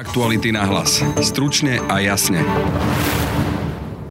[0.00, 1.04] Aktuality na hlas.
[1.20, 2.40] Stručne a jasne.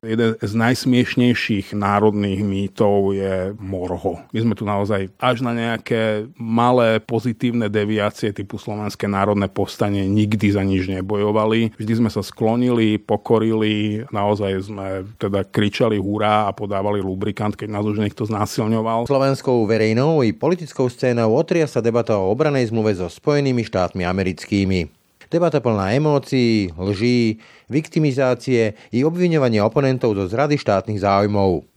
[0.06, 4.22] Jeden z najsmiešnejších národných mýtov je morho.
[4.30, 10.54] My sme tu naozaj až na nejaké malé pozitívne deviácie typu Slovenské národné povstanie nikdy
[10.54, 11.74] za nič nebojovali.
[11.82, 17.86] Vždy sme sa sklonili, pokorili, naozaj sme teda kričali hurá a podávali lubrikant, keď nás
[17.90, 19.10] už niekto znásilňoval.
[19.10, 24.99] Slovenskou verejnou i politickou scénou otria sa debata o obranej zmluve so Spojenými štátmi americkými.
[25.30, 27.38] Debata plná emócií, lží,
[27.70, 31.70] viktimizácie i obviňovania oponentov zo zrady štátnych záujmov.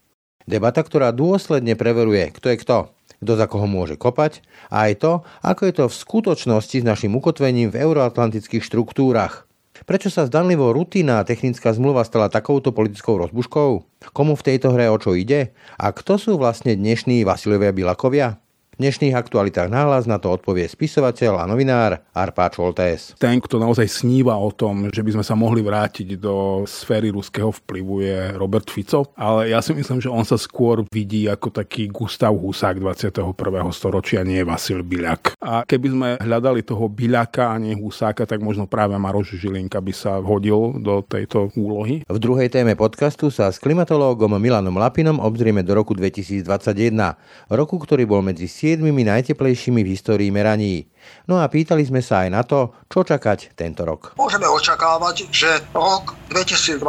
[0.48, 2.78] Debata, ktorá dôsledne preveruje, kto je kto,
[3.20, 4.41] kto za koho môže kopať
[4.73, 5.12] a aj to,
[5.45, 9.45] ako je to v skutočnosti s našim ukotvením v euroatlantických štruktúrach.
[9.84, 13.70] Prečo sa zdanlivo rutinná technická zmluva stala takouto politickou rozbuškou?
[14.16, 15.53] Komu v tejto hre o čo ide?
[15.77, 18.41] A kto sú vlastne dnešní Vasilovia Bilakovia?
[18.82, 23.14] Dnešných aktualitách náhlas na to odpovie spisovateľ a novinár Arpáč Voltés.
[23.14, 27.55] Ten, kto naozaj sníva o tom, že by sme sa mohli vrátiť do sféry ruského
[27.62, 31.94] vplyvu je Robert Fico, ale ja si myslím, že on sa skôr vidí ako taký
[31.94, 33.22] Gustav Husák 21.
[33.70, 35.39] storočia, nie Vasil Biľak.
[35.39, 39.94] A keby sme hľadali toho Biľaka a nie Husáka, tak možno práve Maroš Žilinka by
[39.94, 42.02] sa hodil do tejto úlohy.
[42.11, 46.42] V druhej téme podcastu sa s klimatológom Milanom Lapinom obzrieme do roku 2021,
[47.46, 50.89] roku, ktorý bol medzi siedmimi najteplejšími v histórii meraní.
[51.28, 54.17] No a pýtali sme sa aj na to, čo čakať tento rok.
[54.17, 56.81] Môžeme očakávať, že rok 2022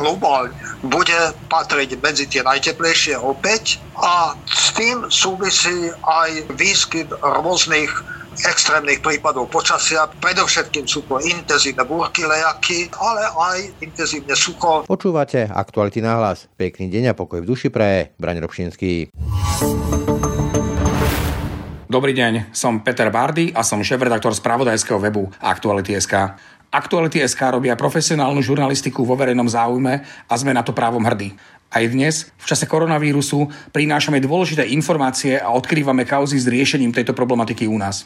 [0.00, 1.20] globálne bude
[1.52, 7.92] patriť medzi tie najteplejšie opäť a s tým súvisí aj výskyt rôznych
[8.48, 10.08] extrémnych prípadov počasia.
[10.08, 14.88] Predovšetkým sú to intenzívne búrky, lejaky, ale aj intenzívne sucho.
[14.88, 16.48] Počúvate aktuality na hlas.
[16.56, 19.12] Pekný deň a pokoj v duši pre Braň Robšinský.
[21.88, 26.36] Dobrý deň, som Peter Bardy a som šéf-redaktor spravodajského webu Aktuality.sk.
[26.68, 31.32] Aktuality.sk robia profesionálnu žurnalistiku vo verejnom záujme a sme na to právom hrdí.
[31.72, 37.64] Aj dnes, v čase koronavírusu, prinášame dôležité informácie a odkrývame kauzy s riešením tejto problematiky
[37.64, 38.04] u nás.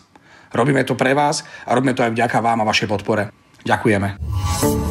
[0.54, 3.34] Robíme to pre vás a robíme to aj vďaka vám a vašej podpore.
[3.66, 4.81] Ďakujeme.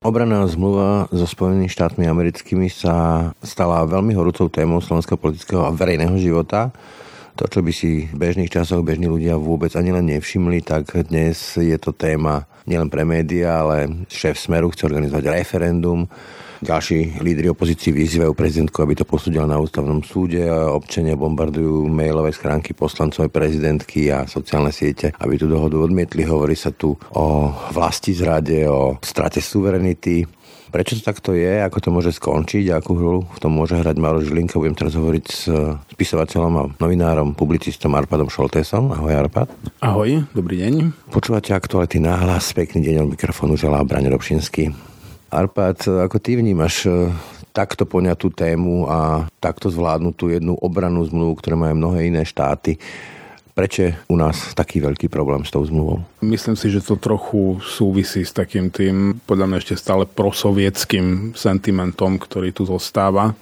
[0.00, 6.16] Obraná zmluva so Spojenými štátmi americkými sa stala veľmi horúcou témou slovenského politického a verejného
[6.16, 6.72] života.
[7.36, 11.36] To, čo by si v bežných časoch bežní ľudia vôbec ani len nevšimli, tak dnes
[11.60, 16.08] je to téma nielen pre médiá, ale šéf Smeru chce organizovať referendum
[16.60, 20.44] ďalší lídry opozícii vyzývajú prezidentku, aby to posúdila na ústavnom súde.
[20.48, 26.28] Občania bombardujú mailové schránky poslancov prezidentky a sociálne siete, aby tú dohodu odmietli.
[26.28, 27.26] Hovorí sa tu o
[27.72, 30.28] vlasti zrade, o strate suverenity.
[30.70, 34.30] Prečo to takto je, ako to môže skončiť, akú hru v tom môže hrať Maroš
[34.30, 34.54] Žilinka.
[34.54, 35.50] Budem teraz hovoriť s
[35.90, 38.94] spisovateľom a novinárom, publicistom Arpadom Šoltésom.
[38.94, 39.50] Ahoj Arpad.
[39.82, 40.94] Ahoj, dobrý deň.
[41.10, 44.70] Počúvate aktuality náhlas, pekný deň od mikrofónu želá Braň Robšinský.
[45.34, 47.10] Arpad, ako ty vnímaš e,
[47.50, 52.78] takto poňatú tému a takto zvládnutú jednu obranú zmluvu, ktoré majú mnohé iné štáty?
[53.50, 56.06] Prečo je u nás taký veľký problém s tou zmluvou?
[56.22, 62.16] Myslím si, že to trochu súvisí s takým tým, podľa mňa ešte stále prosovietským sentimentom,
[62.16, 63.34] ktorý tu zostáva.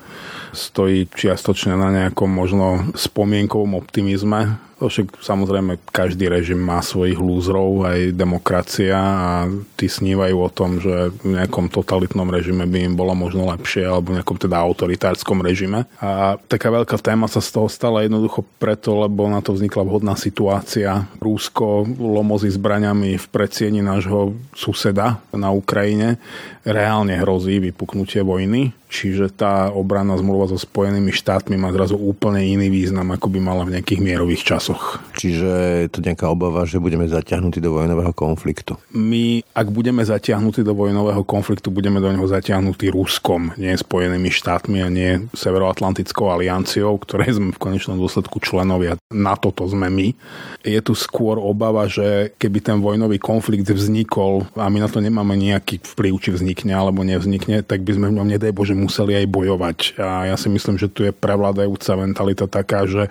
[0.56, 8.14] Stojí čiastočne na nejakom možno spomienkovom optimizme, však samozrejme každý režim má svojich lúzrov, aj
[8.14, 13.50] demokracia a tí snívajú o tom, že v nejakom totalitnom režime by im bolo možno
[13.50, 15.90] lepšie alebo v nejakom teda autoritárskom režime.
[15.98, 19.97] A taká veľká téma sa z toho stala jednoducho preto, lebo na to vznikla vhodná
[20.14, 21.06] situácia.
[21.18, 26.20] Rúsko lomozí zbraňami v predsieni nášho suseda na Ukrajine
[26.62, 32.72] reálne hrozí vypuknutie vojny Čiže tá obranná zmluva so Spojenými štátmi má zrazu úplne iný
[32.72, 34.96] význam, ako by mala v nejakých mierových časoch.
[35.12, 35.50] Čiže
[35.84, 38.80] je to nejaká obava, že budeme zatiahnutí do vojnového konfliktu?
[38.96, 44.80] My, ak budeme zatiahnutí do vojnového konfliktu, budeme do neho zatiahnutí Ruskom, nie Spojenými štátmi
[44.80, 48.96] a nie Severoatlantickou alianciou, ktorej sme v konečnom dôsledku členovia.
[49.12, 50.16] Na toto sme my.
[50.64, 55.36] Je tu skôr obava, že keby ten vojnový konflikt vznikol a my na to nemáme
[55.36, 59.26] nejaký vplyv, či vznikne alebo nevznikne, tak by sme v ňom, nedaj Bože, museli aj
[59.26, 59.78] bojovať.
[59.98, 63.10] A ja si myslím, že tu je prevládajúca mentalita taká, že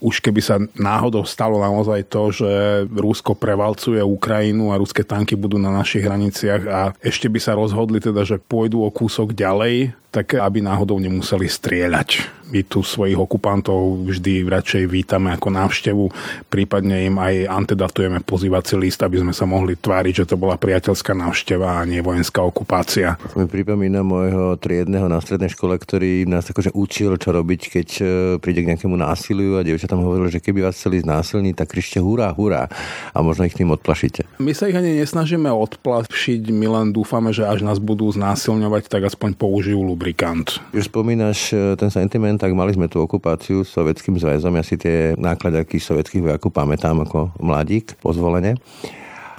[0.00, 2.50] už keby sa náhodou stalo naozaj to, že
[2.88, 8.00] Rusko prevalcuje Ukrajinu a ruské tanky budú na našich hraniciach a ešte by sa rozhodli
[8.00, 14.04] teda, že pôjdu o kúsok ďalej, tak aby náhodou nemuseli strieľať my tu svojich okupantov
[14.04, 16.04] vždy radšej vítame ako návštevu,
[16.52, 21.16] prípadne im aj antedatujeme pozývací list, aby sme sa mohli tváriť, že to bola priateľská
[21.16, 23.16] návšteva a nie vojenská okupácia.
[23.32, 27.88] Mi pripomína môjho triedneho jedného na strednej škole, ktorý nás akože učil, čo robiť, keď
[27.98, 28.02] e,
[28.38, 31.98] príde k nejakému násiliu a dievča tam hovorilo, že keby vás chceli znásilniť, tak krište
[31.98, 32.70] hurá, hurá
[33.10, 34.22] a možno ich tým odplašíte.
[34.38, 39.10] My sa ich ani nesnažíme odplašiť, my len dúfame, že až nás budú znásilňovať, tak
[39.10, 40.62] aspoň použijú lubrikant.
[40.70, 44.78] Už spomínaš e, ten sentiment, tak mali sme tú okupáciu s Sovietským zväzom, ja si
[44.78, 48.54] tie náklaďaky sovietských vojakov pamätám ako mladík, pozvolenie.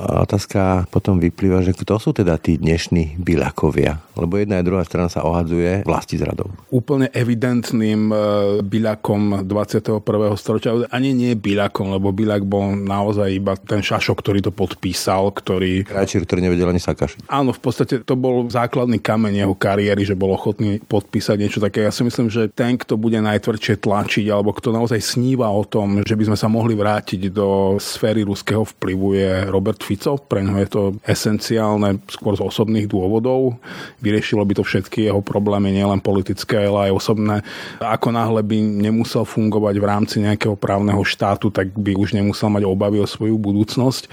[0.04, 4.20] A otázka potom vyplýva, že kto sú teda tí dnešní byľakovia?
[4.20, 6.52] Lebo jedna aj druhá strana sa ohadzuje vlasti zradou.
[6.70, 8.16] Úplne evidentným e,
[8.62, 10.04] byľakom 21.
[10.36, 15.88] storočia, ani nie byľakom, lebo byľak bol naozaj iba ten šašok, ktorý to podpísal, ktorý...
[15.88, 17.32] Krajčír, ktorý nevedel ani sakašiť.
[17.32, 21.88] Áno, v podstate to bol základný kameň jeho kariéry, že bol ochotný podpísať niečo také.
[21.88, 26.04] Ja si myslím, že ten, kto bude najtvrdšie tlačiť, alebo kto naozaj sníva o tom,
[26.04, 29.93] že by sme sa mohli vrátiť do sféry ruského vplyvu, je Robert Fico.
[30.28, 33.58] Pre ňo je to esenciálne skôr z osobných dôvodov.
[34.04, 37.36] Vyriešilo by to všetky jeho problémy, nielen politické, ale aj osobné.
[37.80, 42.64] Ako náhle by nemusel fungovať v rámci nejakého právneho štátu, tak by už nemusel mať
[42.66, 44.10] obavy o svoju budúcnosť.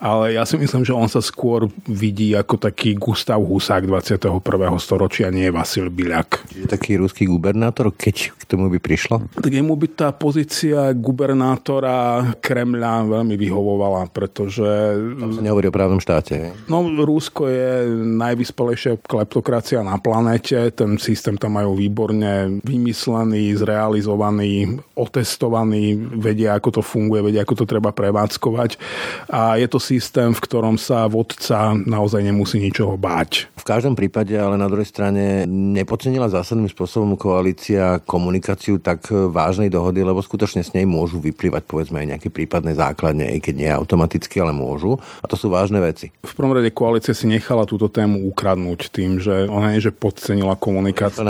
[0.00, 4.40] Ale ja si myslím, že on sa skôr vidí ako taký Gustav Husák 21.
[4.78, 6.46] storočia, nie Vasil Biľak.
[6.50, 9.26] Čiže taký ruský gubernátor, keď k tomu by prišlo?
[9.36, 14.66] Tak jemu by tá pozícia gubernátora Kremľa veľmi vyhovovala, pretože
[15.16, 16.52] tam sa nehovorí o právnom štáte.
[16.70, 20.70] No, Rusko je najvyspelejšia kleptokracia na planete.
[20.70, 27.64] Ten systém tam majú výborne vymyslený, zrealizovaný, otestovaný, vedia, ako to funguje, vedia, ako to
[27.64, 28.76] treba prevádzkovať.
[29.32, 33.48] A je to systém, v ktorom sa vodca naozaj nemusí ničoho báť.
[33.56, 40.04] V každom prípade, ale na druhej strane nepocenila zásadným spôsobom koalícia komunikáciu tak vážnej dohody,
[40.04, 44.36] lebo skutočne s nej môžu vyplývať povedzme aj nejaké prípadné základne, aj keď nie automaticky,
[44.44, 44.99] ale môžu.
[45.20, 46.14] A to sú vážne veci.
[46.24, 50.56] V prvom rade koalícia si nechala túto tému ukradnúť tým, že ona nie, že podcenila
[50.56, 51.20] komunikáciu.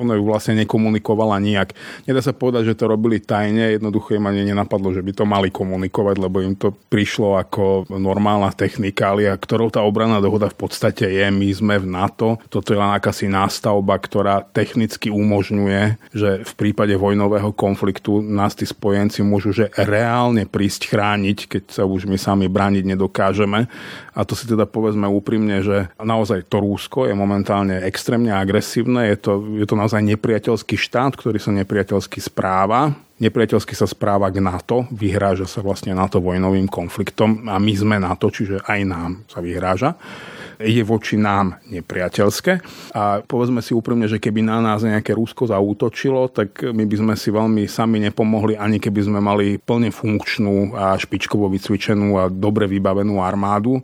[0.00, 1.76] Ona ju vlastne nekomunikovala nijak.
[2.08, 5.52] Nedá sa povedať, že to robili tajne, jednoducho im ani nenapadlo, že by to mali
[5.52, 11.26] komunikovať, lebo im to prišlo ako normálna technikália, ktorou tá obranná dohoda v podstate je.
[11.28, 16.96] My sme v NATO, toto je len akási nástavba, ktorá technicky umožňuje, že v prípade
[16.96, 22.46] vojnového konfliktu nás tí spojenci môžu že reálne prísť chrániť, keď sa už my sami
[22.46, 23.70] brániť nedokážeme.
[24.18, 29.16] A to si teda povedzme úprimne, že naozaj to Rúsko je momentálne extrémne agresívne, je
[29.22, 34.90] to, je to naozaj nepriateľský štát, ktorý sa nepriateľsky správa, nepriateľsky sa správa k NATO,
[34.90, 37.46] vyhráža sa vlastne NATO vojnovým konfliktom.
[37.46, 39.94] A my sme NATO, čiže aj nám sa vyhráža
[40.58, 42.52] je voči nám nepriateľské.
[42.98, 47.14] A povedzme si úprimne, že keby na nás nejaké Rusko zaútočilo, tak my by sme
[47.14, 52.66] si veľmi sami nepomohli, ani keby sme mali plne funkčnú a špičkovo vycvičenú a dobre
[52.66, 53.78] vybavenú armádu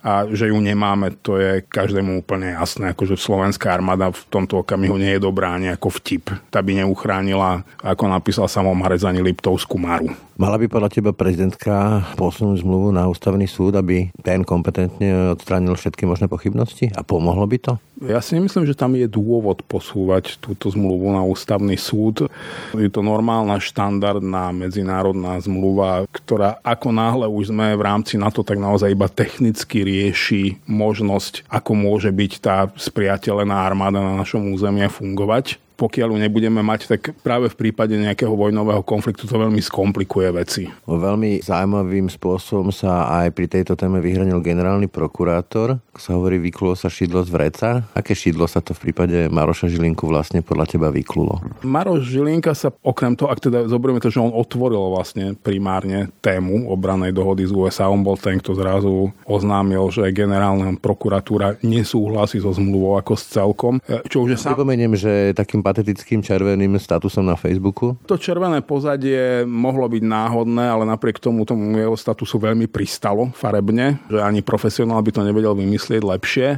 [0.00, 4.96] a že ju nemáme, to je každému úplne jasné, akože slovenská armáda v tomto okamihu
[4.96, 6.32] nie je dobrá ani ako vtip.
[6.48, 10.12] Tá by neuchránila, ako napísal Samomarec, ani Liptovskú maru.
[10.40, 16.08] Mala by podľa teba prezidentka posunúť zmluvu na ústavný súd, aby ten kompetentne odstránil všetky
[16.08, 16.88] možné pochybnosti?
[16.96, 17.76] A pomohlo by to?
[18.00, 22.32] Ja si nemyslím, že tam je dôvod posúvať túto zmluvu na ústavný súd.
[22.72, 28.56] Je to normálna štandardná medzinárodná zmluva, ktorá ako náhle už sme v rámci NATO, tak
[28.56, 35.58] naozaj iba technicky rieši možnosť, ako môže byť tá spriateľená armáda na našom území fungovať
[35.80, 40.68] pokiaľ ju nebudeme mať, tak práve v prípade nejakého vojnového konfliktu to veľmi skomplikuje veci.
[40.84, 45.80] Veľmi zaujímavým spôsobom sa aj pri tejto téme vyhranil generálny prokurátor.
[45.96, 47.68] Sa hovorí, vyklulo sa šidlo z vreca.
[47.96, 51.40] Aké šidlo sa to v prípade Maroša Žilinku vlastne podľa teba vyklulo?
[51.64, 56.68] Maroš Žilinka sa okrem toho, ak teda zoberieme to, že on otvoril vlastne primárne tému
[56.68, 62.52] obranej dohody z USA, on bol ten, kto zrazu oznámil, že generálna prokuratúra nesúhlasí so
[62.52, 63.80] zmluvou ako s celkom.
[64.10, 64.52] Čo už je sám...
[64.58, 67.94] Pripomeniem, že takým patetickým červeným statusom na Facebooku?
[68.10, 74.02] To červené pozadie mohlo byť náhodné, ale napriek tomu tomu jeho statusu veľmi pristalo farebne,
[74.10, 76.48] že ani profesionál by to nevedel vymyslieť lepšie.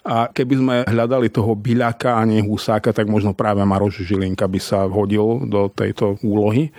[0.00, 4.60] A keby sme hľadali toho Byľaka a nie Husáka, tak možno práve Maroš Žilinka by
[4.60, 6.72] sa hodil do tejto úlohy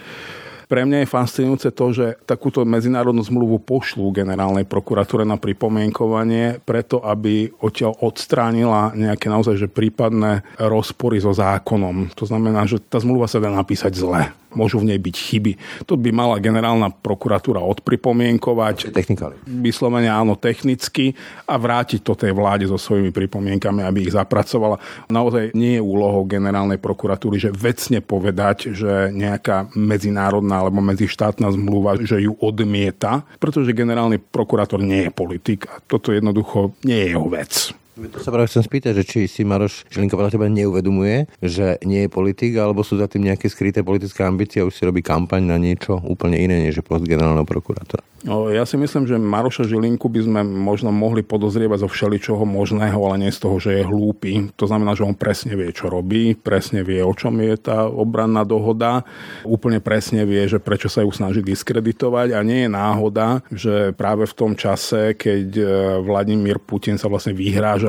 [0.72, 7.04] pre mňa je fascinujúce to, že takúto medzinárodnú zmluvu pošlú generálnej prokuratúre na pripomienkovanie, preto
[7.04, 12.16] aby odtiaľ odstránila nejaké naozaj že prípadné rozpory so zákonom.
[12.16, 15.54] To znamená, že tá zmluva sa dá napísať zle môžu v nej byť chyby.
[15.88, 18.92] To by mala generálna prokuratúra odpripomienkovať.
[18.92, 19.40] Technikali.
[19.48, 21.16] Vyslovene áno, technicky
[21.48, 24.80] a vrátiť to tej vláde so svojimi pripomienkami, aby ich zapracovala.
[25.08, 31.98] Naozaj nie je úlohou generálnej prokuratúry, že vecne povedať, že nejaká medzinárodná alebo medzištátna zmluva,
[31.98, 37.28] že ju odmieta, pretože generálny prokurátor nie je politik a toto jednoducho nie je jeho
[37.28, 37.81] vec.
[38.10, 42.06] To sa práve chcem spýtať, že či si Maroš Žilinka podľa teba neuvedomuje, že nie
[42.06, 45.46] je politik, alebo sú za tým nejaké skryté politické ambície a už si robí kampaň
[45.46, 48.02] na niečo úplne iné, než je post generálneho prokurátora.
[48.22, 52.94] No, ja si myslím, že Maroša Žilinku by sme možno mohli podozrievať zo všeličoho možného,
[53.02, 54.54] ale nie z toho, že je hlúpy.
[54.62, 58.46] To znamená, že on presne vie, čo robí, presne vie, o čom je tá obranná
[58.46, 59.02] dohoda,
[59.42, 64.30] úplne presne vie, že prečo sa ju snaží diskreditovať a nie je náhoda, že práve
[64.30, 65.66] v tom čase, keď e,
[66.06, 67.34] Vladimír Putin sa vlastne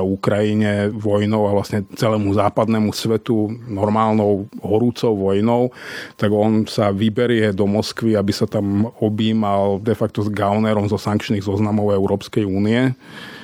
[0.02, 5.70] vyhráža Ukrajine vojnou a vlastne celému západnému svetu normálnou horúcou vojnou,
[6.18, 10.98] tak on sa vyberie do Moskvy, aby sa tam objímal de facto s Gaunerom zo
[10.98, 12.94] sankčných zoznamov Európskej únie.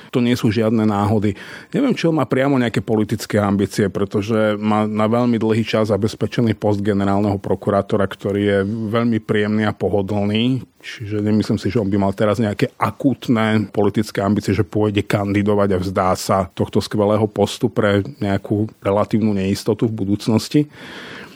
[0.09, 1.37] To nie sú žiadne náhody.
[1.69, 6.57] Neviem, či on má priamo nejaké politické ambície, pretože má na veľmi dlhý čas zabezpečený
[6.57, 10.65] post generálneho prokurátora, ktorý je veľmi príjemný a pohodlný.
[10.79, 15.75] Čiže nemyslím si, že on by mal teraz nejaké akútne politické ambície, že pôjde kandidovať
[15.75, 20.71] a vzdá sa tohto skvelého postu pre nejakú relatívnu neistotu v budúcnosti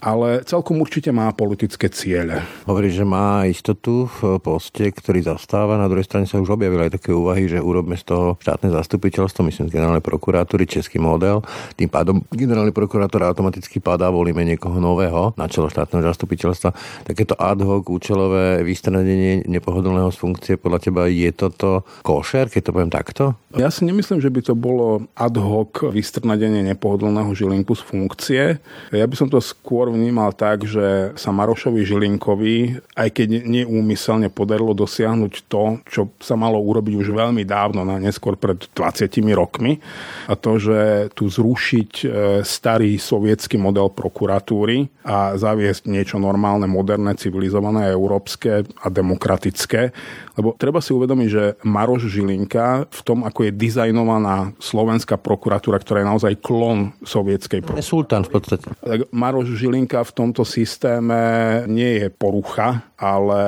[0.03, 2.43] ale celkom určite má politické ciele.
[2.67, 5.79] Hovorí, že má istotu v poste, ktorý zastáva.
[5.79, 9.47] Na druhej strane sa už objavili aj také úvahy, že urobme z toho štátne zastupiteľstvo,
[9.47, 11.39] myslím z generálnej prokuratúry, český model.
[11.79, 16.75] Tým pádom generálny prokurátor automaticky padá, volíme niekoho nového na čelo štátneho zastupiteľstva.
[17.07, 22.73] Takéto ad hoc účelové vystranenie nepohodlného z funkcie, podľa teba je toto košer, keď to
[22.75, 23.23] poviem takto?
[23.55, 28.43] Ja si nemyslím, že by to bolo ad hoc vystrnadenie nepohodlného žilinku z funkcie.
[28.91, 32.57] Ja by som to skôr vnímal tak, že sa Marošovi Žilinkovi,
[32.97, 38.33] aj keď neúmyselne podarilo dosiahnuť to, čo sa malo urobiť už veľmi dávno, na neskôr
[38.33, 39.77] pred 20 rokmi,
[40.25, 40.79] a to, že
[41.13, 42.05] tu zrušiť e,
[42.41, 49.91] starý sovietský model prokuratúry a zaviesť niečo normálne, moderné, civilizované, európske a demokratické.
[50.39, 56.01] Lebo treba si uvedomiť, že Maroš Žilinka v tom, ako je dizajnovaná slovenská prokuratúra, ktorá
[56.01, 57.91] je naozaj klon sovietskej prokuratúry.
[57.93, 58.65] Sultán v podstate.
[58.79, 61.19] Tak Maroš Žilinka v tomto systéme
[61.67, 63.41] nie je porucha, ale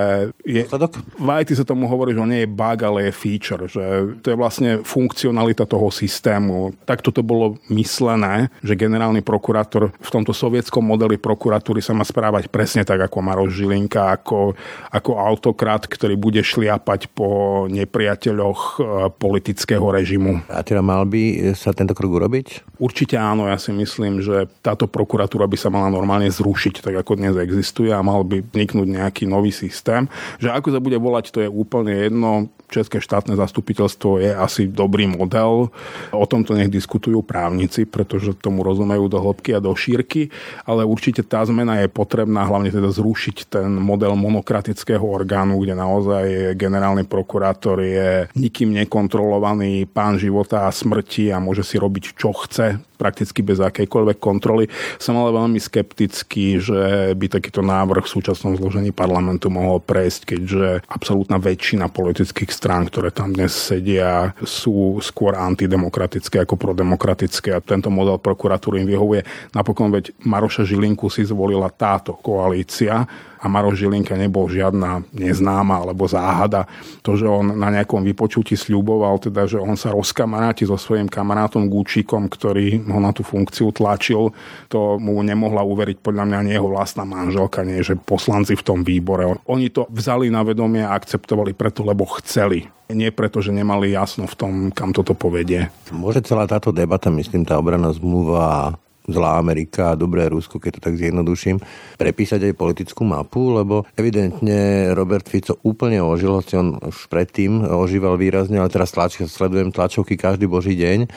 [0.44, 0.68] je,
[1.16, 3.84] v IT sa tomu hovorí, že on nie je bug, ale je feature, že
[4.20, 6.76] to je vlastne funkcionalita toho systému.
[6.84, 12.52] Takto to bolo myslené, že generálny prokurátor v tomto sovietskom modeli prokuratúry sa má správať
[12.52, 14.60] presne tak ako Maroš Žilinka, ako,
[14.92, 18.80] ako autokrat, ktorý bude šliapať po nepriateľoch e,
[19.16, 20.44] politického režimu.
[20.52, 22.76] A teda mal by sa tento krok urobiť?
[22.76, 27.18] Určite áno, ja si myslím, že táto prokuratúra by sa mala normálne zrušiť, tak ako
[27.18, 30.08] dnes existuje a mal by vzniknúť nejaký nový systém.
[30.40, 32.52] Že ako sa bude volať, to je úplne jedno.
[32.66, 35.70] České štátne zastupiteľstvo je asi dobrý model.
[36.10, 40.34] O tomto nech diskutujú právnici, pretože tomu rozumejú do hĺbky a do šírky,
[40.66, 46.26] ale určite tá zmena je potrebná, hlavne teda zrušiť ten model monokratického orgánu, kde naozaj
[46.58, 52.82] generálny prokurátor je nikým nekontrolovaný pán života a smrti a môže si robiť, čo chce
[52.96, 54.72] prakticky bez akejkoľvek kontroly.
[54.98, 60.68] Som ale veľmi skeptický, že by takýto návrh v súčasnom zložení parlamentu mohol prejsť, keďže
[60.88, 67.92] absolútna väčšina politických strán, ktoré tam dnes sedia, sú skôr antidemokratické ako prodemokratické a tento
[67.92, 69.22] model prokuratúry im vyhovuje.
[69.52, 73.06] Napokon veď Maroša Žilinku si zvolila táto koalícia
[73.46, 76.66] a Maroš Žilinka nebol žiadna neznáma alebo záhada.
[77.06, 81.70] To, že on na nejakom vypočutí sľuboval, teda, že on sa rozkamaráti so svojím kamarátom
[81.70, 84.34] Gúčikom, ktorý ho na tú funkciu tlačil,
[84.66, 88.82] to mu nemohla uveriť podľa mňa nie jeho vlastná manželka, nie že poslanci v tom
[88.82, 89.38] výbore.
[89.46, 94.30] Oni to vzali na vedomie a akceptovali preto, lebo chceli nie preto, že nemali jasno
[94.30, 95.74] v tom, kam toto povedie.
[95.90, 100.82] Môže celá táto debata, myslím, tá obraná zmluva zlá Amerika a dobré Rusko, keď to
[100.90, 101.62] tak zjednoduším,
[101.98, 108.18] prepísať aj politickú mapu, lebo evidentne Robert Fico úplne ožil, hoci on už predtým ožíval
[108.18, 111.08] výrazne, ale teraz tlač, sledujem tlačovky každý boží deň,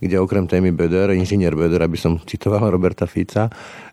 [0.00, 3.48] kde okrem témy Beder, inžinier Beder, aby som citoval Roberta Fica,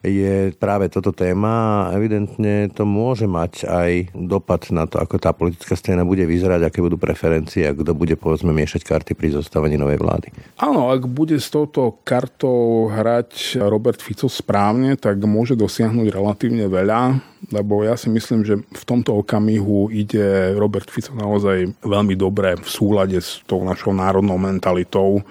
[0.05, 5.33] je práve toto téma a evidentne to môže mať aj dopad na to, ako tá
[5.33, 9.79] politická scéna bude vyzerať, aké budú preferencie a kto bude povedzme miešať karty pri zostavení
[9.79, 10.27] novej vlády.
[10.61, 17.21] Áno, ak bude s touto kartou hrať Robert Fico správne, tak môže dosiahnuť relatívne veľa,
[17.53, 22.65] lebo ja si myslím, že v tomto okamihu ide Robert Fico naozaj veľmi dobre v
[22.65, 25.21] súlade s tou našou národnou mentalitou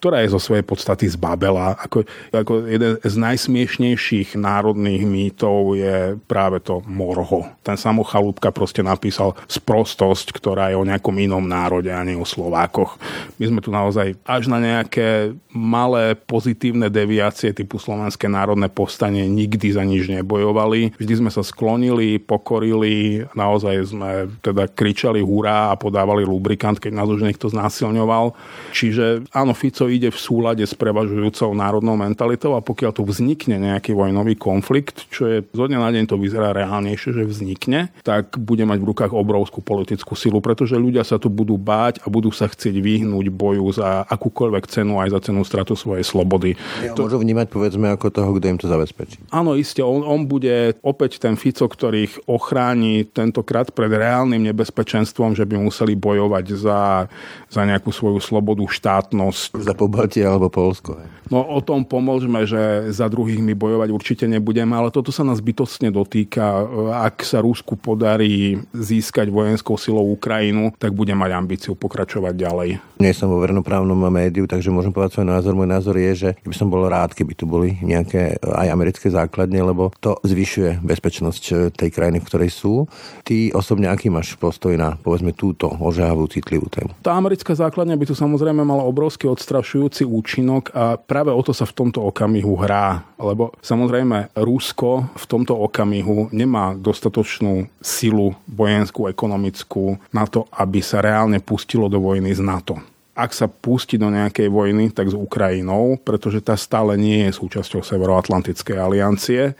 [0.00, 1.76] ktorá je zo svojej podstaty zbabela.
[1.76, 7.44] Ako, ako jeden z najsmiešnejších národných mýtov je práve to morho.
[7.60, 12.96] Ten samochalúbka proste napísal sprostosť, ktorá je o nejakom inom národe a nie o Slovákoch.
[13.36, 19.76] My sme tu naozaj až na nejaké malé pozitívne deviácie typu Slovenské národné povstanie nikdy
[19.76, 20.96] za nič nebojovali.
[20.96, 27.08] Vždy sme sa sklonili, pokorili, naozaj sme teda kričali hurá a podávali lubrikant, keď nás
[27.10, 28.32] už niekto znásilňoval.
[28.72, 33.92] Čiže áno, Fico ide v súlade s prevažujúcou národnou mentalitou a pokiaľ tu vznikne nejaký
[33.92, 38.62] vojnový konflikt, čo je zo dňa na deň to vyzerá reálnejšie, že vznikne, tak bude
[38.62, 42.46] mať v rukách obrovskú politickú silu, pretože ľudia sa tu budú báť a budú sa
[42.46, 46.54] chcieť vyhnúť boju za akúkoľvek cenu, aj za cenu stratu svojej slobody.
[46.84, 47.10] Ja to...
[47.10, 49.18] Môžu vnímať povedzme ako toho, kto im to zabezpečí.
[49.34, 55.44] Áno, iste, on, on bude opäť ten Fico, ktorých ochráni tentokrát pred reálnym nebezpečenstvom, že
[55.48, 57.10] by museli bojovať za,
[57.50, 59.60] za nejakú svoju slobodu, štátnosť.
[59.60, 61.00] Za Pobaltie alebo Polsko.
[61.30, 65.38] No o tom pomôžeme, že za druhých my bojovať určite nebudeme, ale toto sa nás
[65.38, 66.66] bytostne dotýka.
[66.90, 72.70] Ak sa Rusku podarí získať vojenskou silou Ukrajinu, tak bude mať ambíciu pokračovať ďalej.
[72.98, 75.54] Nie som vo vernoprávnom médiu, takže môžem povedať svoj názor.
[75.54, 79.62] Môj názor je, že by som bol rád, keby tu boli nejaké aj americké základne,
[79.62, 82.90] lebo to zvyšuje bezpečnosť tej krajiny, v ktorej sú.
[83.22, 86.90] Ty osobne aký máš postoj na povedzme túto ožahavú citlivú tému?
[87.06, 89.30] Tá americká základňa by tu samozrejme mala obrovský
[89.70, 95.24] odstrašujúci účinok a práve o to sa v tomto okamihu hrá, lebo samozrejme Rusko v
[95.30, 102.34] tomto okamihu nemá dostatočnú silu vojenskú, ekonomickú na to, aby sa reálne pustilo do vojny
[102.34, 107.28] z NATO ak sa pustí do nejakej vojny, tak s Ukrajinou, pretože tá stále nie
[107.28, 109.52] je súčasťou Severoatlantickej aliancie.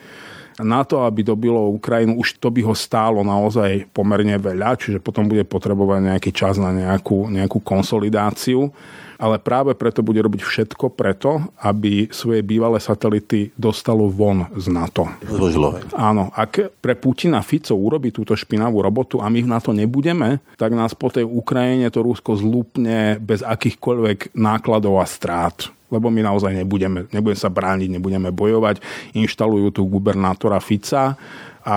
[0.64, 5.28] Na to, aby dobilo Ukrajinu, už to by ho stálo naozaj pomerne veľa, čiže potom
[5.28, 8.72] bude potrebovať nejaký čas na nejakú, nejakú konsolidáciu
[9.20, 15.04] ale práve preto bude robiť všetko preto, aby svoje bývalé satelity dostalo von z NATO.
[15.28, 15.76] Zložilo.
[15.92, 20.72] Áno, ak pre Putina Fico urobí túto špinavú robotu a my v NATO nebudeme, tak
[20.72, 26.54] nás po tej Ukrajine to Rusko zlúpne bez akýchkoľvek nákladov a strát lebo my naozaj
[26.54, 28.78] nebudeme, nebudeme sa brániť, nebudeme bojovať.
[29.18, 31.18] Inštalujú tu gubernátora Fica,
[31.60, 31.76] a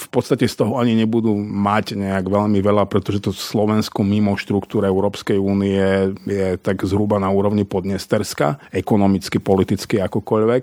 [0.00, 4.88] v podstate z toho ani nebudú mať nejak veľmi veľa, pretože to Slovensko mimo štruktúre
[4.88, 10.62] Európskej únie je tak zhruba na úrovni podnesterska, ekonomicky, politicky, akokoľvek.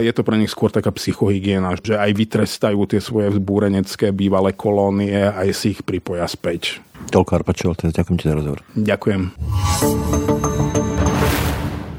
[0.00, 5.16] Je to pre nich skôr taká psychohygiena, že aj vytrestajú tie svoje vzbúrenecké bývalé kolónie,
[5.16, 6.80] aj si ich pripoja späť.
[7.12, 8.60] Toľko Arpačov, ďakujem ti za rozhovor.
[8.76, 10.81] Ďakujem.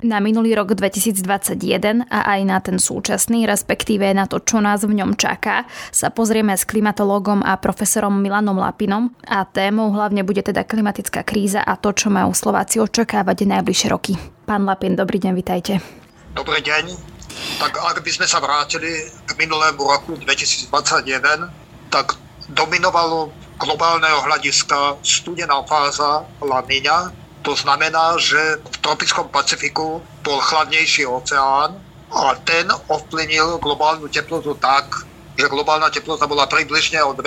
[0.03, 4.99] Na minulý rok 2021 a aj na ten súčasný, respektíve na to, čo nás v
[4.99, 5.63] ňom čaká,
[5.95, 11.63] sa pozrieme s klimatológom a profesorom Milanom Lapinom a témou hlavne bude teda klimatická kríza
[11.63, 14.19] a to, čo majú Slováci očakávať najbližšie roky.
[14.43, 15.79] Pán Lapin, dobrý deň, vitajte.
[16.35, 16.83] Dobrý deň.
[17.63, 21.47] Tak ak by sme sa vrátili k minulému roku 2021,
[21.87, 22.19] tak
[22.51, 26.59] dominovalo globálneho hľadiska studená fáza La
[27.43, 31.75] to znamená, že v tropickom Pacifiku bol chladnejší oceán
[32.09, 34.87] a ten ovplyvnil globálnu teplotu tak,
[35.35, 37.21] že globálna teplota bola približne o 2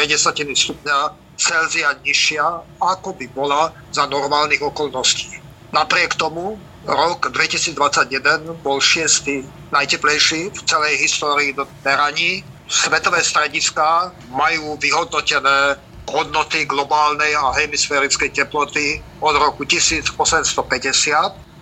[0.57, 0.98] stupňa
[1.37, 5.37] Celzia nižšia, ako by bola za normálnych okolností.
[5.68, 6.57] Napriek tomu
[6.88, 12.40] rok 2021 bol šiestý najteplejší v celej histórii do meraní.
[12.64, 15.76] Svetové strediská majú vyhodnotené
[16.07, 20.14] hodnoty globálnej a hemisférickej teploty od roku 1850.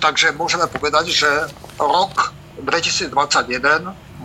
[0.01, 1.31] Takže môžeme povedať, že
[1.81, 3.09] rok 2021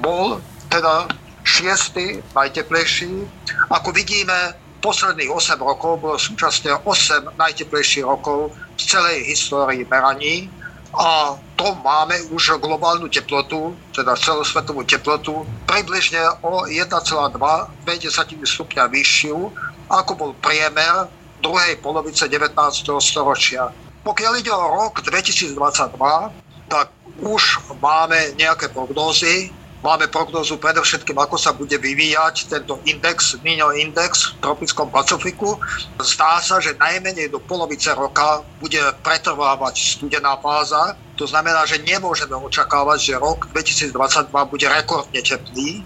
[0.03, 1.08] bol teda
[1.47, 3.25] šiestý najteplejší.
[3.71, 4.53] Ako vidíme,
[4.84, 10.51] posledných 8 rokov bolo súčasne 8 najteplejších rokov v celej histórii meraní
[10.95, 16.89] a to máme už globálnu teplotu, teda celosvetovú teplotu, približne o 1,2
[18.45, 19.38] stupňa vyššiu
[19.89, 21.10] ako bol priemer
[21.41, 22.54] druhej polovice 19.
[23.02, 23.73] storočia.
[24.06, 25.58] Pokiaľ ide o rok 2022,
[26.69, 29.52] tak už máme nejaké prognózy.
[29.80, 35.56] Máme prognózu predovšetkým, ako sa bude vyvíjať tento index, Nino index v tropickom Pacifiku.
[36.04, 40.99] Zdá sa, že najmenej do polovice roka bude pretrvávať studená fáza.
[41.15, 45.80] To znamená, že nemôžeme očakávať, že rok 2022 bude rekordne teplý,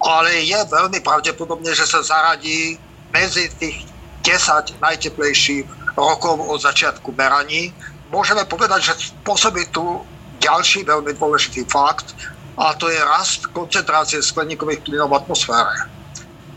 [0.00, 2.80] ale je veľmi pravdepodobne, že sa zaradí
[3.12, 3.86] medzi tých
[4.22, 7.74] 10 najteplejších rokov od začiatku meraní.
[8.10, 10.02] Môžeme povedať, že spôsobí tu
[10.40, 12.16] ďalší veľmi dôležitý fakt
[12.56, 15.88] a to je rast koncentrácie skleníkových plynov v atmosfére.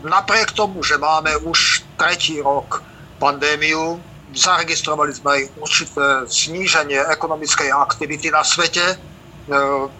[0.04, 2.84] Napriek tomu, že máme už tretí rok
[3.16, 3.96] pandémiu,
[4.34, 8.84] zaregistrovali sme aj určité zníženie ekonomickej aktivity na svete.
[8.84, 8.96] E,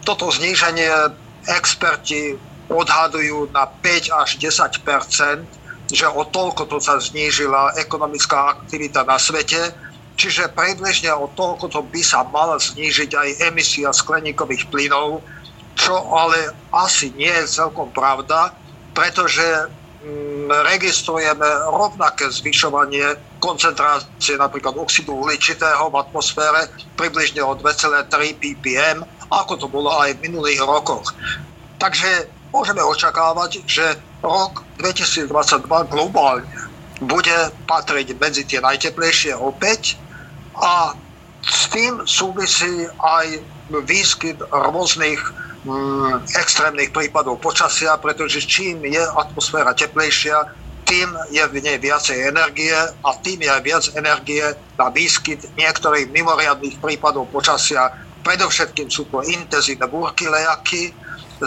[0.03, 0.91] toto zníženie
[1.49, 2.37] experti
[2.69, 4.83] odhadujú na 5 až 10
[5.93, 9.73] že o toľko to sa znížila ekonomická aktivita na svete,
[10.17, 15.21] čiže približne o toľko to by sa mala znížiť aj emisia skleníkových plynov,
[15.75, 18.55] čo ale asi nie je celkom pravda,
[18.95, 19.43] pretože
[20.07, 29.53] mm, registrujeme rovnaké zvyšovanie koncentrácie napríklad oxidu uhličitého v atmosfére približne o 2,3 ppm, ako
[29.59, 31.11] to bolo aj v minulých rokoch.
[31.83, 36.47] Takže môžeme očakávať, že rok 2022 globálne
[37.03, 39.99] bude patriť medzi tie najteplejšie opäť
[40.55, 40.95] a
[41.43, 43.43] s tým súvisí aj
[43.85, 45.19] výskyt rôznych
[45.67, 50.47] mm, extrémnych prípadov počasia, pretože čím je atmosféra teplejšia,
[50.87, 54.45] tým je v nej viacej energie a tým je aj viac energie
[54.79, 57.91] na výskyt niektorých mimoriadných prípadov počasia.
[58.25, 60.93] Predovšetkým sú to intenzívne búrky, lejaky,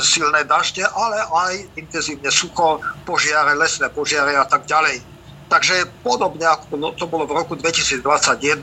[0.02, 5.18] silné dažde, ale aj intenzívne sucho, požiare, lesné požiare a tak ďalej.
[5.48, 8.04] Takže podobne ako to bolo v roku 2021,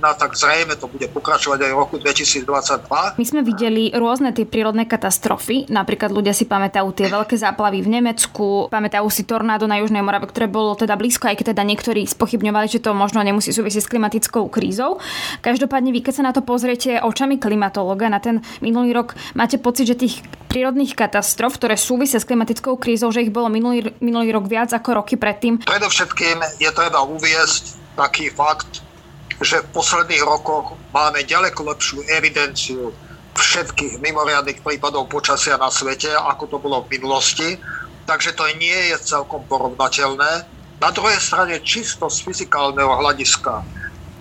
[0.04, 3.16] tak zrejme to bude pokračovať aj v roku 2022.
[3.16, 5.64] My sme videli rôzne tie prírodné katastrofy.
[5.72, 10.28] Napríklad ľudia si pamätajú tie veľké záplavy v Nemecku, pamätajú si tornádo na Južnej Morave,
[10.28, 13.90] ktoré bolo teda blízko, aj keď teda niektorí spochybňovali, že to možno nemusí súvisieť s
[13.90, 15.00] klimatickou krízou.
[15.40, 19.88] Každopádne vy, keď sa na to pozriete očami klimatológa na ten minulý rok, máte pocit,
[19.88, 20.20] že tých
[20.54, 25.02] prírodných katastrof, ktoré súvisia s klimatickou krízou, že ich bolo minulý, minulý rok viac ako
[25.02, 25.66] roky predtým?
[25.66, 28.78] Predovšetkým je treba uviesť taký fakt,
[29.42, 32.94] že v posledných rokoch máme ďaleko lepšiu evidenciu
[33.34, 37.58] všetkých mimoriadných prípadov počasia na svete, ako to bolo v minulosti.
[38.06, 40.46] Takže to nie je celkom porovnateľné.
[40.78, 43.66] Na druhej strane čisto z fyzikálneho hľadiska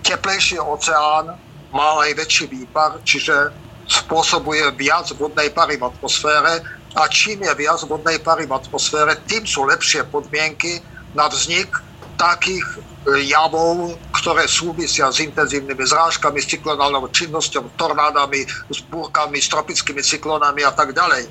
[0.02, 1.38] teplejší oceán
[1.70, 3.54] má aj väčší výpar, čiže
[3.88, 9.44] spôsobuje viac vodnej pary v atmosfére a čím je viac vodnej pary v atmosfére, tým
[9.44, 10.80] sú lepšie podmienky
[11.12, 11.74] na vznik
[12.14, 12.78] takých e,
[13.26, 20.62] javov, ktoré súvisia s intenzívnymi zrážkami, s cyklonálnou činnosťou, tornádami, s búrkami, s tropickými cyklónami
[20.62, 21.26] a tak ďalej.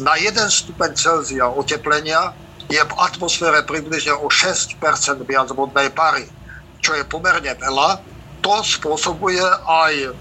[0.00, 2.32] Na 1 stupeň Celzia oteplenia
[2.70, 4.78] je v atmosfére približne o 6
[5.26, 6.24] viac vodnej pary,
[6.80, 8.00] čo je pomerne veľa.
[8.42, 10.14] To spôsobuje aj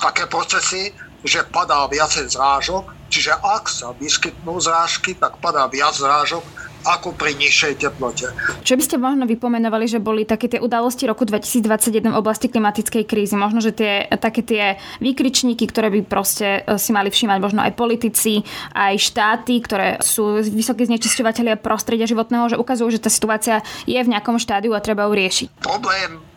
[0.00, 6.44] také procesy, že padá viacej zrážok, čiže ak sa vyskytnú zrážky, tak padá viac zrážok
[6.80, 8.32] ako pri nižšej teplote.
[8.64, 13.04] Čo by ste možno vypomenovali, že boli také tie udalosti roku 2021 v oblasti klimatickej
[13.04, 13.36] krízy?
[13.36, 17.76] Možno, že tie, také tie výkričníky, ktoré by proste e, si mali všímať možno aj
[17.76, 18.40] politici,
[18.72, 24.10] aj štáty, ktoré sú vysokí znečisťovateľia prostredia životného, že ukazujú, že tá situácia je v
[24.16, 25.46] nejakom štádiu a treba ju riešiť.
[25.60, 26.29] Problém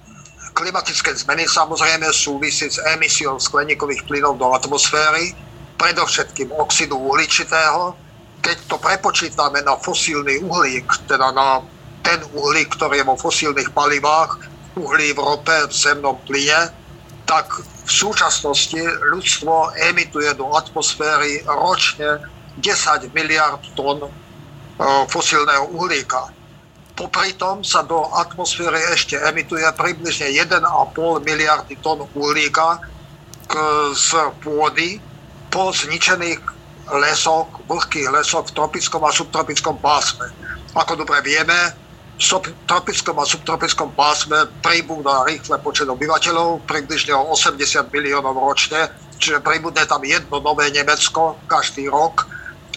[0.53, 5.33] klimatické zmeny samozrejme súvisí s emisiou skleníkových plynov do atmosféry,
[5.77, 7.97] predovšetkým oxidu uhličitého,
[8.43, 11.63] keď to prepočítame na fosílny uhlík, teda na
[12.03, 14.35] ten uhlík, ktorý je vo fosílnych palivách,
[14.75, 16.69] uhlí v rope, v zemnom plyne,
[17.23, 18.79] tak v súčasnosti
[19.15, 22.19] ľudstvo emituje do atmosféry ročne
[22.59, 24.09] 10 miliard tón e,
[25.07, 26.32] fosílneho uhlíka.
[26.93, 30.61] Popri tom sa do atmosféry ešte emituje približne 1,5
[31.25, 32.77] miliardy tón uhlíka
[33.93, 34.09] z
[34.45, 35.01] pôdy
[35.49, 36.41] po zničených
[36.93, 40.29] lesok, vlhkých lesok v tropickom a subtropickom pásme.
[40.77, 41.73] Ako dobre vieme,
[42.13, 49.41] v tropickom a subtropickom pásme pribúda rýchle počet obyvateľov, približne o 80 miliónov ročne, čiže
[49.41, 52.29] pribudne tam jedno nové Nemecko každý rok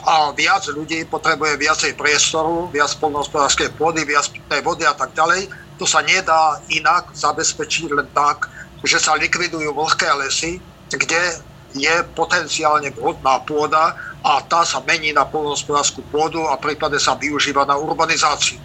[0.06, 5.50] a viac ľudí potrebuje viacej priestoru, viac polnohospodárskej pôdy, viac pitnej vody a tak ďalej.
[5.82, 8.46] To sa nedá inak zabezpečiť len tak,
[8.86, 10.62] že sa likvidujú vlhké lesy,
[10.94, 11.42] kde
[11.74, 17.66] je potenciálne vhodná pôda a tá sa mení na polnohospodárskú pôdu a prípade sa využíva
[17.66, 18.62] na urbanizáciu.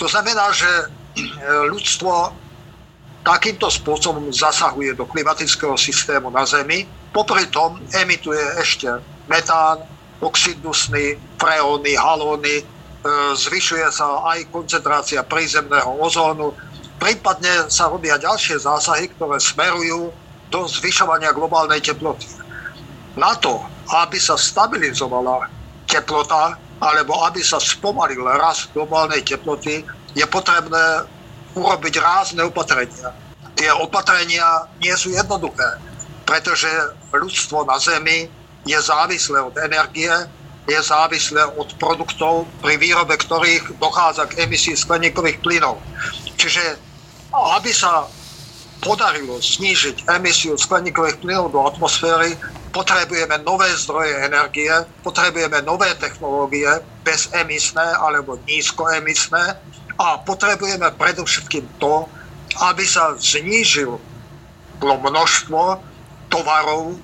[0.00, 0.84] To znamená, že e,
[1.68, 2.32] ľudstvo
[3.22, 8.88] takýmto spôsobom zasahuje do klimatického systému na Zemi, popri tom emituje ešte
[9.28, 9.84] metán,
[10.20, 12.64] oxid dusný, freóny, halóny, e,
[13.38, 16.54] zvyšuje sa aj koncentrácia prízemného ozónu,
[16.98, 20.10] prípadne sa robia ďalšie zásahy, ktoré smerujú
[20.50, 22.26] do zvyšovania globálnej teploty
[23.18, 23.58] na to,
[23.90, 25.50] aby sa stabilizovala
[25.90, 29.82] teplota alebo aby sa spomalil rast globálnej teploty,
[30.14, 31.02] je potrebné
[31.58, 33.10] urobiť rázne opatrenia.
[33.58, 35.66] Tie opatrenia nie sú jednoduché,
[36.22, 36.70] pretože
[37.10, 38.30] ľudstvo na Zemi
[38.66, 40.10] je závislé od energie,
[40.68, 45.80] je závislé od produktov, pri výrobe ktorých dochádza k emisii skleníkových plynov.
[46.36, 46.76] Čiže
[47.32, 48.04] aby sa
[48.84, 52.36] podarilo znížiť emisiu skleníkových plynov do atmosféry,
[52.70, 54.70] potrebujeme nové zdroje energie,
[55.02, 56.68] potrebujeme nové technológie,
[57.02, 59.44] bezemisné alebo nízkoemisné
[59.98, 62.06] a potrebujeme predovšetkým to,
[62.60, 63.98] aby sa znížilo
[64.78, 65.80] množstvo
[66.30, 66.94] tovarov,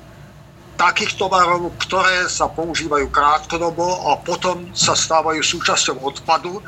[0.74, 6.58] takých tovarov, ktoré sa používajú krátkodobo a potom sa stávajú súčasťou odpadu.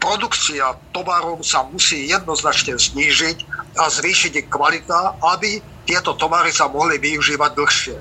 [0.00, 3.38] Produkcia tovarov sa musí jednoznačne znížiť
[3.76, 7.96] a zvýšiť ich kvalita, aby tieto tovary sa mohli využívať dlhšie.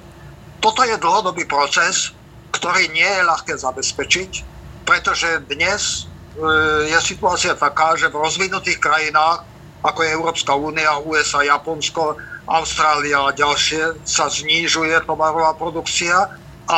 [0.64, 2.16] Toto je dlhodobý proces,
[2.56, 4.32] ktorý nie je ľahké zabezpečiť,
[4.88, 9.44] pretože dnes e, je situácia taká, že v rozvinutých krajinách,
[9.80, 16.28] ako je Európska únia, USA, Japonsko, Austrália a ďalšie, sa znižuje tovarová produkcia
[16.68, 16.76] a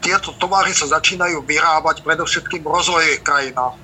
[0.00, 3.76] tieto tovary sa začínajú vyrábať predovšetkým v rozvojových krajinách.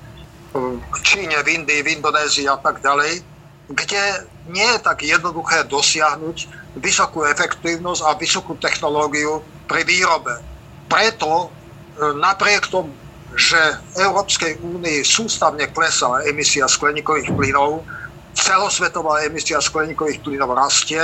[0.57, 3.21] V Číne, v Indii, v Indonézii a tak ďalej,
[3.69, 4.03] kde
[4.49, 6.37] nie je tak jednoduché dosiahnuť
[6.79, 10.39] vysokú efektívnosť a vysokú technológiu pri výrobe.
[10.87, 11.47] Preto e,
[12.17, 12.89] napriek tomu,
[13.37, 13.59] že
[13.93, 17.85] v Európskej únii sústavne klesá emisia skleníkových plynov,
[18.47, 21.03] celosvetová emisia skleníkových plynov rastie,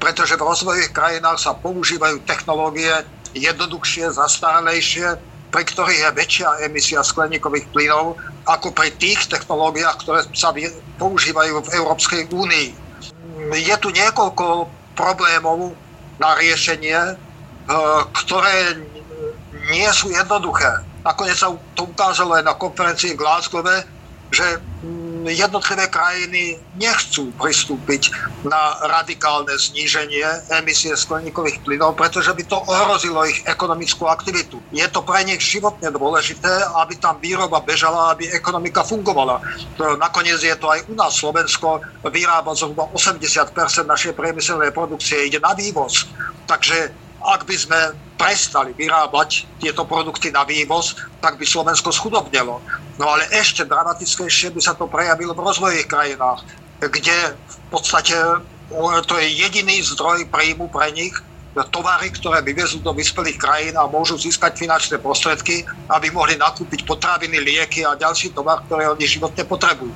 [0.00, 3.04] pretože v rozvojových krajinách sa používajú technológie
[3.36, 5.20] jednoduchšie, zastaralejšie,
[5.52, 8.16] pri ktorých je väčšia emisia skleníkových plynov
[8.48, 10.56] ako pri tých technológiách, ktoré sa
[10.96, 12.68] používajú v Európskej únii.
[13.52, 15.76] Je tu niekoľko problémov
[16.16, 17.14] na riešenie, e,
[18.16, 18.80] ktoré
[19.68, 20.84] nie sú jednoduché.
[21.04, 23.64] Nakoniec sa to ukázalo aj na konferencii v Glasgow,
[24.32, 24.60] že
[25.34, 28.12] jednotlivé krajiny nechcú pristúpiť
[28.46, 30.24] na radikálne zníženie
[30.62, 34.62] emisie skleníkových plynov, pretože by to ohrozilo ich ekonomickú aktivitu.
[34.70, 39.42] Je to pre nich životne dôležité, aby tam výroba bežala, aby ekonomika fungovala.
[39.98, 43.52] Nakoniec je to aj u nás Slovensko, vyrába zhruba 80%
[43.84, 46.06] našej priemyselnej produkcie ide na vývoz.
[46.46, 47.80] Takže ak by sme
[48.18, 52.62] prestali vyrábať tieto produkty na vývoz, tak by Slovensko schudobnelo.
[52.98, 56.42] No ale ešte dramatickejšie by sa to prejavilo v rozvojových krajinách,
[56.82, 58.14] kde v podstate
[59.06, 61.14] to je jediný zdroj príjmu pre nich,
[61.72, 67.42] tovary, ktoré vyvezú do vyspelých krajín a môžu získať finančné prostriedky, aby mohli nakúpiť potraviny,
[67.42, 69.90] lieky a ďalší tovar, ktoré oni životne potrebujú.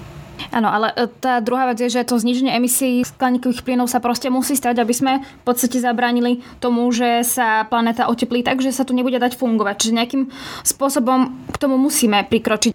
[0.51, 4.33] Áno, ale e, tá druhá vec je, že to zniženie emisí skleníkových plynov sa proste
[4.33, 8.83] musí stať, aby sme v podstate zabránili tomu, že sa planéta oteplí tak, že sa
[8.83, 9.75] tu nebude dať fungovať.
[9.79, 10.23] Čiže nejakým
[10.67, 12.75] spôsobom k tomu musíme prikročiť.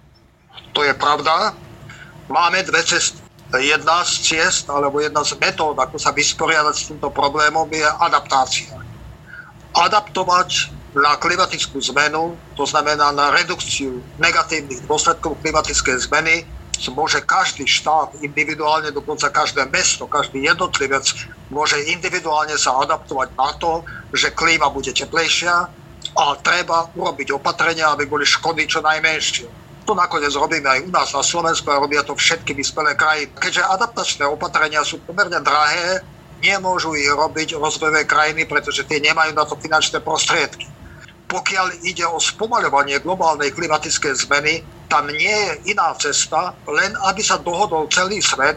[0.71, 1.57] To je pravda.
[2.29, 3.23] Máme dve cesty.
[3.47, 8.75] Jedna z ciest, alebo jedna z metód, ako sa vysporiadať s týmto problémom, je adaptácia.
[9.71, 16.43] Adaptovať na klimatickú zmenu, to znamená na redukciu negatívnych dôsledkov klimatickej zmeny,
[16.93, 21.03] môže každý štát individuálne, dokonca každé mesto, každý jednotlivec
[21.49, 23.81] môže individuálne sa adaptovať na to,
[24.13, 25.55] že klíma bude teplejšia
[26.17, 29.47] a treba urobiť opatrenia, aby boli škody čo najmenšie.
[29.87, 33.31] To nakoniec robíme aj u nás na Slovensku a robia to všetky vyspelé krajiny.
[33.33, 36.03] Keďže adaptačné opatrenia sú pomerne drahé,
[36.43, 40.76] nemôžu ich robiť rozvojové krajiny, pretože tie nemajú na to finančné prostriedky
[41.27, 47.35] pokiaľ ide o spomaľovanie globálnej klimatickej zmeny, tam nie je iná cesta, len aby sa
[47.43, 48.55] dohodol celý svet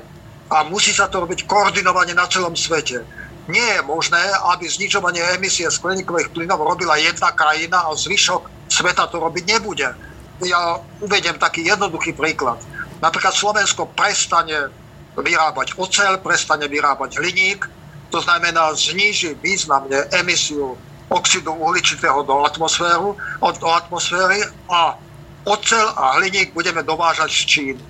[0.51, 3.03] a musí sa to robiť koordinovane na celom svete.
[3.51, 4.23] Nie je možné,
[4.55, 9.91] aby znižovanie emisie skleníkových plynov robila jedna krajina a zvyšok sveta to robiť nebude.
[10.47, 12.63] Ja uvediem taký jednoduchý príklad.
[13.03, 14.71] Napríklad Slovensko prestane
[15.19, 17.67] vyrábať oceľ, prestane vyrábať hliník,
[18.15, 20.79] to znamená zníži významne emisiu
[21.11, 23.19] oxidu uhličitého do, atmosféru,
[23.61, 24.95] do atmosféry a
[25.45, 27.83] ocel a hliník budeme dovážať z Číny.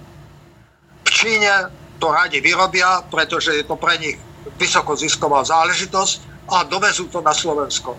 [1.04, 1.52] V Číne
[2.00, 4.16] to radi vyrobia, pretože je to pre nich
[4.56, 7.92] vysokozisková záležitosť a dovezú to na Slovensko.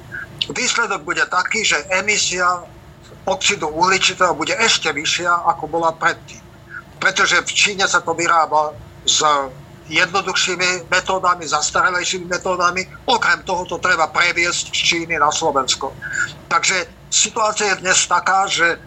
[0.49, 2.65] Výsledok bude taký, že emisia
[3.29, 6.41] oxidu uhličitého bude ešte vyššia, ako bola predtým.
[6.97, 8.73] Pretože v Číne sa to vyrába
[9.05, 9.21] z
[9.91, 12.87] jednoduchšími metódami, zastaralejšími metódami.
[13.05, 15.91] Okrem toho to treba previesť z Číny na Slovensko.
[16.47, 18.79] Takže situácia je dnes taká, že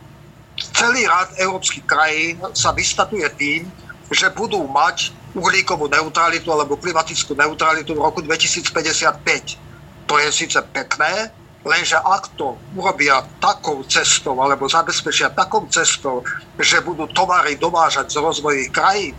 [0.73, 3.69] celý rad európskych krajín sa vystatuje tým,
[4.09, 10.09] že budú mať uhlíkovú neutralitu alebo klimatickú neutralitu v roku 2055.
[10.09, 11.33] To je síce pekné,
[11.67, 16.23] lenže ak to urobia takou cestou alebo zabezpečia takou cestou,
[16.61, 19.15] že budú tovary dovážať z rozvojových krajín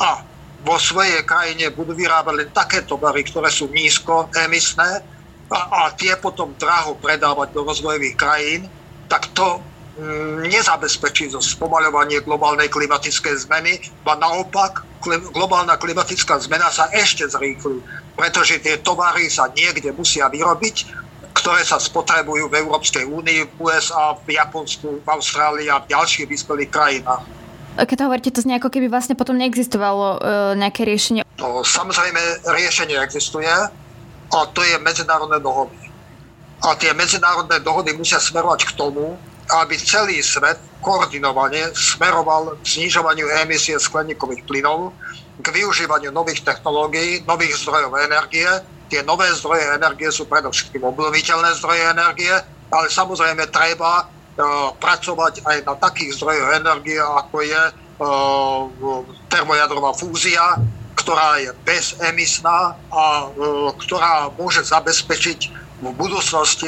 [0.00, 0.22] a
[0.68, 5.00] vo svojej krajine budú vyrábať len také tovary, ktoré sú nízko emisné
[5.48, 8.68] a, a tie potom draho predávať do rozvojových krajín,
[9.08, 9.64] tak to
[9.96, 14.84] mm, nezabezpečí zo spomaľovanie globálnej klimatickej zmeny, a naopak
[15.32, 17.80] globálna klimatická zmena sa ešte zrýchli,
[18.12, 20.76] pretože tie tovary sa niekde musia vyrobiť,
[21.32, 26.28] ktoré sa spotrebujú v Európskej únii, v USA, v Japonsku, v Austrálii a v ďalších
[26.28, 27.24] vyspelých krajinách
[27.86, 30.18] keď hovoríte, to znie ako keby vlastne potom neexistovalo e,
[30.58, 31.22] nejaké riešenie.
[31.38, 33.50] No, samozrejme, riešenie existuje
[34.28, 35.78] a to je medzinárodné dohody.
[36.58, 39.14] A tie medzinárodné dohody musia smerovať k tomu,
[39.48, 44.92] aby celý svet koordinovane smeroval k znižovaniu emisie skleníkových plynov,
[45.38, 48.48] k využívaniu nových technológií, nových zdrojov energie.
[48.90, 52.34] Tie nové zdroje energie sú predovšetkým obnoviteľné zdroje energie,
[52.68, 54.08] ale samozrejme treba
[54.78, 57.72] pracovať aj na takých zdrojoch energie, ako je uh,
[59.26, 60.62] termojadrová fúzia,
[60.94, 66.66] ktorá je bezemisná a uh, ktorá môže zabezpečiť v budúcnosti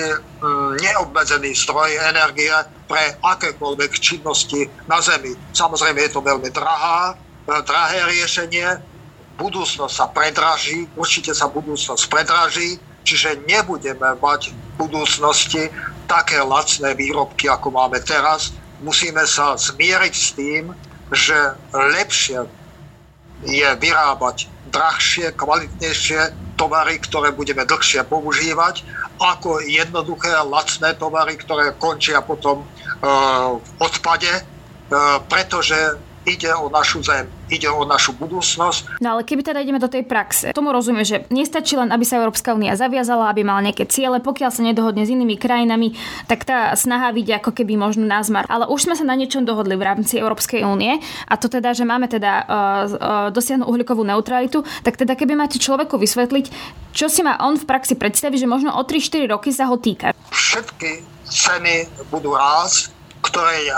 [0.79, 2.55] neobmedzený stroj energie
[2.87, 5.35] pre akékoľvek činnosti na Zemi.
[5.51, 7.19] Samozrejme je to veľmi drahá,
[7.67, 8.79] drahé riešenie,
[9.35, 15.71] budúcnosť sa predraží, určite sa budúcnosť predraží, čiže nebudeme mať budúcnosti
[16.11, 18.55] také lacné výrobky, ako máme teraz.
[18.83, 20.75] Musíme sa zmieriť s tým,
[21.11, 21.37] že
[21.73, 22.47] lepšie
[23.47, 28.85] je vyrábať drahšie, kvalitnejšie tovary, ktoré budeme dlhšie používať,
[29.21, 32.67] ako jednoduché, lacné tovary, ktoré končia potom e,
[33.57, 34.43] v odpade, e,
[35.29, 35.77] pretože
[36.31, 39.03] ide o našu zem, ide o našu budúcnosť.
[39.03, 42.23] No ale keby teda ideme do tej praxe, tomu rozumiem, že nestačí len, aby sa
[42.23, 45.99] Európska únia zaviazala, aby mala nejaké ciele, pokiaľ sa nedohodne s inými krajinami,
[46.31, 48.47] tak tá snaha vidia ako keby možno názmar.
[48.47, 51.83] Ale už sme sa na niečom dohodli v rámci Európskej únie a to teda, že
[51.83, 56.47] máme teda uh, uh, dosiahnuť uhlíkovú neutralitu, tak teda keby máte človeku vysvetliť,
[56.95, 60.15] čo si má on v praxi predstaviť, že možno o 3-4 roky sa ho týka.
[60.31, 62.91] Všetky ceny budú rásť,
[63.23, 63.71] ktoré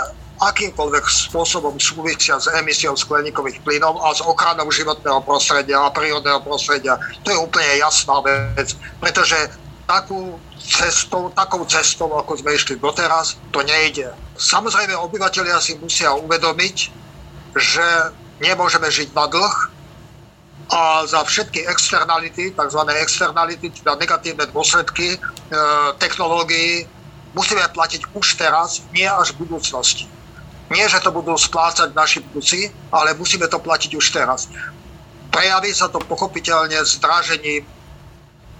[0.49, 6.99] akýmkoľvek spôsobom súvisia s emisiou skleníkových plynov a s ochranou životného prostredia a prírodného prostredia.
[7.23, 9.37] To je úplne jasná vec, pretože
[9.87, 14.07] takú cestou, takou cestou, ako sme išli doteraz, to nejde.
[14.39, 16.77] Samozrejme, obyvateľia si musia uvedomiť,
[17.53, 17.87] že
[18.39, 19.55] nemôžeme žiť na dlh
[20.71, 22.81] a za všetky externality, tzv.
[22.95, 25.17] externality, teda negatívne dôsledky e,
[25.99, 26.87] technológií,
[27.35, 30.07] musíme platiť už teraz, nie až v budúcnosti.
[30.73, 34.49] Nie, že to budú splácať naši vnúci, ale musíme to platiť už teraz.
[35.29, 37.61] Prejaví sa to pochopiteľne zdražením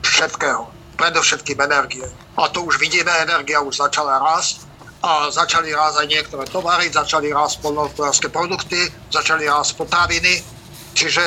[0.05, 2.05] všetkého, predovšetkým energie.
[2.37, 4.69] A to už vidíme, energia už začala rásť
[5.01, 8.77] a začali rásť aj niektoré tovary, začali rásť polnohospodárske produkty,
[9.09, 10.45] začali rásť potraviny.
[10.93, 11.23] Čiže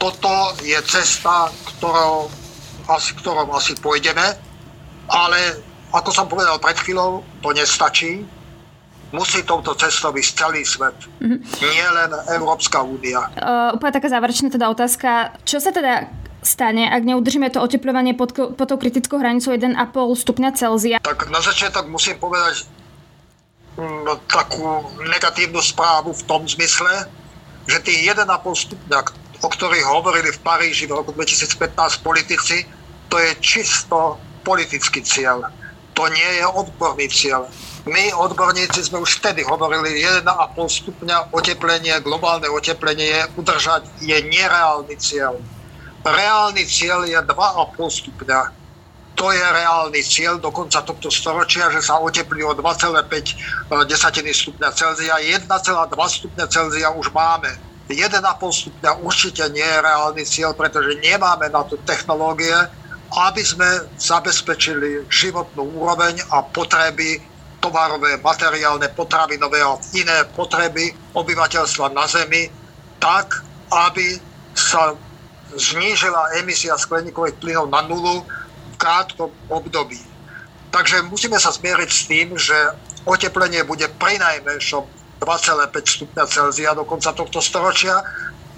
[0.00, 2.32] toto je cesta, ktorou
[2.88, 4.32] asi, ktorom asi pôjdeme,
[5.12, 5.40] ale
[5.92, 8.24] ako som povedal pred chvíľou, to nestačí
[9.16, 10.96] musí touto cestou ísť celý svet.
[11.24, 11.40] Mm-hmm.
[11.64, 13.32] Nie len Európska únia.
[13.40, 15.32] Uh, úplne taká záverečná teda otázka.
[15.48, 16.12] Čo sa teda
[16.44, 20.96] stane, ak neudržíme to oteplovanie pod, pod tou kritickou hranicou 1,5 stupňa Celzia?
[21.00, 22.68] Tak na začiatok musím povedať
[23.80, 27.08] mm, takú negatívnu správu v tom zmysle,
[27.66, 28.98] že tých 1,5 stupňa,
[29.42, 32.68] o ktorých hovorili v Paríži v roku 2015 politici,
[33.08, 35.50] to je čisto politický cieľ.
[35.96, 37.48] To nie je odborný cieľ
[37.86, 40.26] my, odborníci, sme už vtedy hovorili, 1,5
[40.58, 45.38] stupňa oteplenie, globálne oteplenie udržať je nereálny cieľ.
[46.02, 48.40] Reálny cieľ je 2,5 stupňa.
[49.16, 53.06] To je reálny cieľ do konca tohto storočia, že sa oteplí o 2,5
[53.86, 55.22] desatiny stupňa Celzia.
[55.22, 55.46] 1,2
[55.94, 57.54] stupňa Celzia už máme.
[57.86, 58.12] 1,5
[58.50, 62.54] stupňa určite nie je reálny cieľ, pretože nemáme na to technológie,
[63.30, 67.22] aby sme zabezpečili životnú úroveň a potreby
[67.66, 72.46] tovarové, materiálne, potravinové a iné potreby obyvateľstva na Zemi
[73.02, 73.42] tak,
[73.74, 74.22] aby
[74.54, 74.94] sa
[75.58, 79.98] znížila emisia skleníkových plynov na nulu v krátkom období.
[80.70, 82.54] Takže musíme sa zmieriť s tým, že
[83.02, 84.86] oteplenie bude pri najmenšom
[85.18, 87.98] 2,5 stupňa Celzia do konca tohto storočia.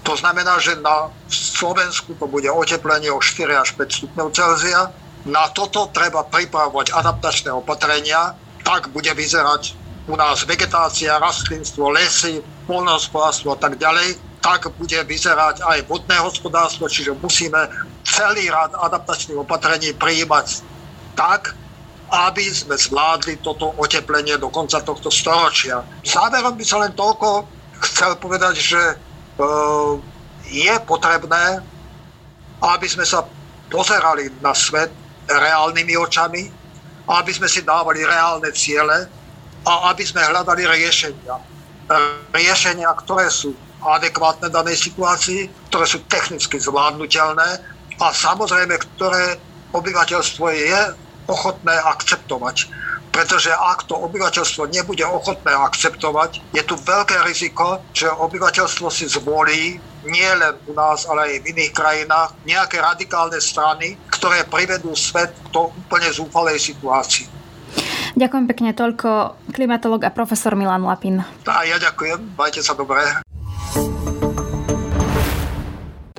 [0.05, 4.91] To znamená, že na Slovensku to bude oteplenie o 4 až 5 stupňov Celzia.
[5.25, 9.75] Na toto treba pripravovať adaptačné opatrenia, tak bude vyzerať
[10.09, 16.89] u nás vegetácia, rastlinstvo, lesy, polnohospodárstvo a tak ďalej, tak bude vyzerať aj vodné hospodárstvo,
[16.89, 17.69] čiže musíme
[18.07, 20.65] celý rad adaptačných opatrení prijímať
[21.13, 21.53] tak,
[22.09, 25.85] aby sme zvládli toto oteplenie do konca tohto storočia.
[26.01, 27.45] Záverom by som len toľko
[27.85, 28.95] chcel povedať, že e,
[30.49, 31.61] je potrebné,
[32.65, 33.21] aby sme sa
[33.69, 34.89] pozerali na svet
[35.29, 36.41] reálnymi očami,
[37.09, 39.09] aby sme si dávali reálne ciele
[39.65, 41.35] a aby sme hľadali riešenia.
[42.37, 47.49] Riešenia, ktoré sú adekvátne danej situácii, ktoré sú technicky zvládnutelné
[47.97, 49.41] a samozrejme, ktoré
[49.73, 50.79] obyvateľstvo je
[51.25, 52.69] ochotné akceptovať.
[53.09, 59.81] Pretože ak to obyvateľstvo nebude ochotné akceptovať, je tu veľké riziko, že obyvateľstvo si zvolí
[60.07, 65.35] nie len u nás, ale aj v iných krajinách nejaké radikálne strany, ktoré privedú svet
[65.51, 67.27] do úplne zúfalej situácii.
[68.17, 71.21] Ďakujem pekne toľko klimatolog a profesor Milan Lapin.
[71.45, 72.99] A ja ďakujem, majte sa dobre.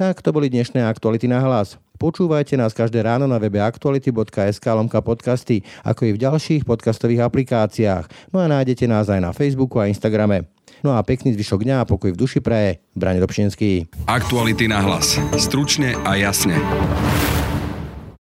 [0.01, 1.76] Tak to boli dnešné aktuality na hlas.
[2.01, 8.33] Počúvajte nás každé ráno na webe aktuality.sk lomka podcasty, ako i v ďalších podcastových aplikáciách.
[8.33, 10.49] No a nájdete nás aj na Facebooku a Instagrame.
[10.81, 12.81] No a pekný zvyšok dňa a pokoj v duši praje.
[12.97, 13.93] Brane Dobšinský.
[14.09, 15.20] Aktuality na hlas.
[15.37, 16.57] Stručne a jasne.